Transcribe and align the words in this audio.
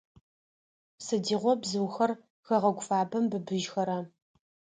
Сыдигъо 1.05 1.53
бзыухэр 1.61 2.11
хэгъэгу 2.45 2.85
фабэхэм 2.87 3.25
быбыжьхэра? 3.31 3.99